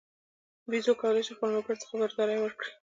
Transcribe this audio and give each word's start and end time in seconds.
بیزو 0.69 0.93
کولای 1.01 1.23
شي 1.27 1.33
خپلو 1.35 1.51
ملګرو 1.55 1.79
ته 1.81 1.85
خبرداری 1.89 2.37
ورکړي. 2.39 2.71